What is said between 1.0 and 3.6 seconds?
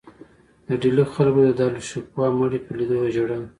خلکو د داراشکوه د مړي په لیدو ژړل.